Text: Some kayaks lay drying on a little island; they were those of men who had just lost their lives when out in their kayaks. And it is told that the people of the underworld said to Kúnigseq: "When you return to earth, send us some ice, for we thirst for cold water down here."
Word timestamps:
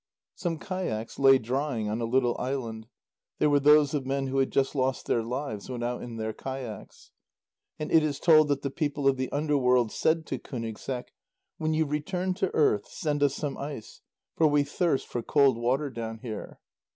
Some 0.33 0.57
kayaks 0.57 1.19
lay 1.19 1.37
drying 1.37 1.87
on 1.87 2.01
a 2.01 2.05
little 2.05 2.35
island; 2.39 2.87
they 3.37 3.45
were 3.45 3.59
those 3.59 3.93
of 3.93 4.03
men 4.03 4.25
who 4.25 4.39
had 4.39 4.49
just 4.49 4.73
lost 4.73 5.05
their 5.05 5.21
lives 5.21 5.69
when 5.69 5.83
out 5.83 6.01
in 6.01 6.17
their 6.17 6.33
kayaks. 6.33 7.11
And 7.77 7.91
it 7.91 8.01
is 8.01 8.19
told 8.19 8.47
that 8.47 8.63
the 8.63 8.71
people 8.71 9.07
of 9.07 9.15
the 9.17 9.31
underworld 9.31 9.91
said 9.91 10.25
to 10.25 10.39
Kúnigseq: 10.39 11.09
"When 11.59 11.75
you 11.75 11.85
return 11.85 12.33
to 12.33 12.49
earth, 12.55 12.87
send 12.87 13.21
us 13.21 13.35
some 13.35 13.59
ice, 13.59 14.01
for 14.35 14.47
we 14.47 14.63
thirst 14.63 15.05
for 15.07 15.21
cold 15.21 15.55
water 15.59 15.91
down 15.91 16.17
here." 16.17 16.59